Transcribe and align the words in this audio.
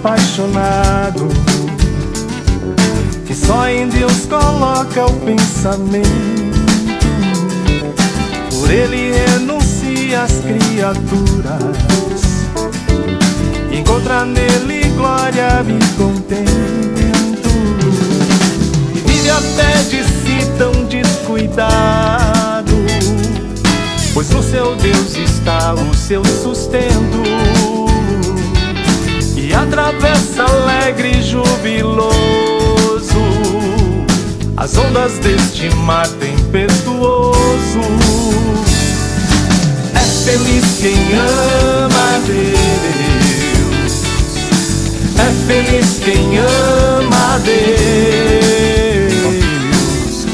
apaixonado 0.00 1.28
que 3.26 3.34
só 3.34 3.68
em 3.68 3.88
Deus 3.88 4.26
coloca 4.26 5.06
o 5.06 5.12
pensamento. 5.20 6.08
Por 8.50 8.70
ele 8.70 9.12
renuncia 9.12 10.22
às 10.22 10.32
criaturas, 10.32 11.76
encontra 13.70 14.24
nele 14.24 14.88
glória 14.96 15.64
e 15.68 15.96
contento. 15.96 17.48
E 18.94 19.00
vive 19.00 19.30
até 19.30 19.76
de 19.84 20.02
si 20.04 20.46
tão 20.58 20.72
descuidado, 20.86 22.72
pois 24.12 24.28
no 24.30 24.42
seu 24.42 24.74
Deus 24.76 25.16
está 25.16 25.74
o 25.74 25.94
seu 25.94 26.24
sustento 26.24 27.79
atravessa 29.54 30.44
alegre 30.44 31.18
e 31.18 31.22
jubiloso. 31.22 32.10
As 34.56 34.76
ondas 34.76 35.18
deste 35.18 35.74
mar 35.76 36.06
tempestuoso. 36.06 37.80
É 39.94 40.00
feliz 40.24 40.64
quem 40.80 41.14
ama 41.14 42.20
Deus, 42.26 43.92
é 45.18 45.30
feliz 45.46 45.98
quem 46.04 46.38
ama 46.38 47.38
Deus, 47.44 47.86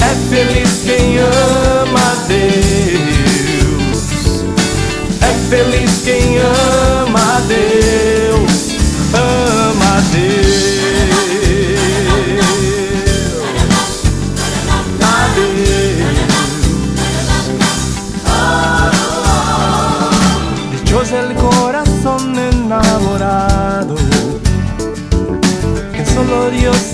é 0.00 0.14
feliz 0.30 0.72
quem 0.84 1.18
ama 1.18 2.08
Deus, 2.28 4.00
é 5.20 5.32
feliz 5.50 5.92
quem 6.04 6.21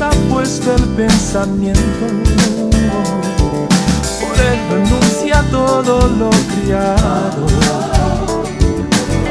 ha 0.01 0.11
puesto 0.31 0.75
el 0.75 0.85
pensamiento. 0.97 2.07
Por 4.21 4.39
él 4.39 4.59
renuncia 4.71 5.43
todo 5.51 6.09
lo 6.09 6.31
criado, 6.31 7.47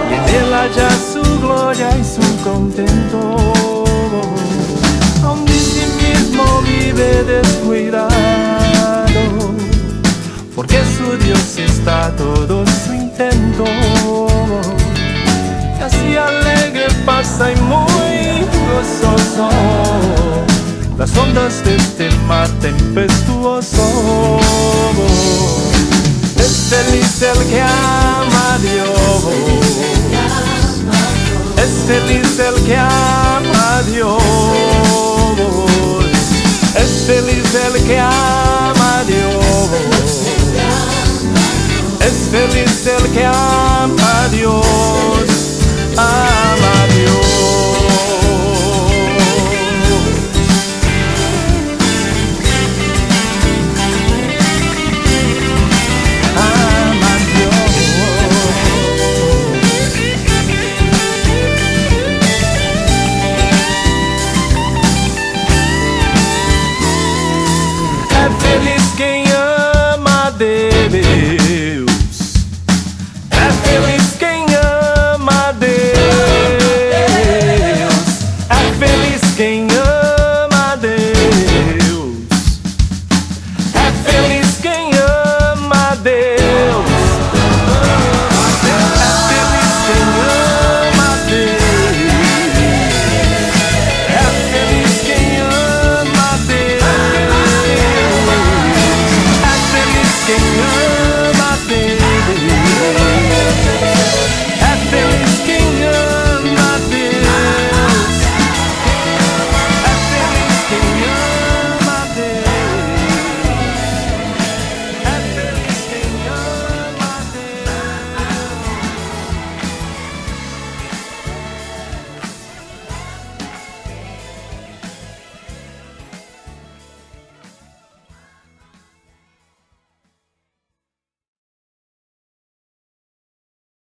y 0.10 0.14
en 0.14 0.36
él 0.36 0.54
halla 0.54 0.90
su 1.14 1.22
gloria 1.40 1.90
y 1.98 2.04
su 2.04 2.44
contento. 2.44 3.36
Aún 5.24 5.46
de 5.46 5.54
sí 5.54 5.86
mismo 6.02 6.44
vive 6.62 7.24
descuidado, 7.24 8.14
porque 10.56 10.80
su 10.98 11.18
Dios 11.26 11.58
está 11.58 12.12
todo 12.16 12.66
su 12.66 12.94
intento. 12.94 13.64
Y 15.80 15.82
así 15.82 16.18
alegre 16.18 16.88
pasa 17.06 17.52
y 17.52 17.56
muy 17.62 18.46
gozoso 18.68 19.77
las 20.98 21.16
ondas 21.16 21.64
de 21.64 21.76
este 21.76 22.10
mar 22.28 22.50
tempestuoso. 22.60 24.40
Es 26.40 26.68
feliz 26.70 27.22
el 27.22 27.46
que 27.50 27.62
ama 27.62 28.54
a 28.54 28.58
Dios. 28.60 29.24
Es 31.58 31.72
feliz 31.88 32.40
el 32.40 32.64
que 32.66 32.78
ama 32.78 33.78
a 33.78 33.84
Dios. 33.84 34.24
Es 36.76 37.06
feliz 37.06 37.56
el 37.56 37.84
que 37.84 38.00
ama 38.00 39.00
a 39.00 39.04
Dios. 39.04 39.46
Es 42.02 42.30
feliz 42.32 42.88
el 42.88 43.12
que 43.12 43.26
ama 43.26 44.24
a 44.24 44.28
Dios. 44.30 44.77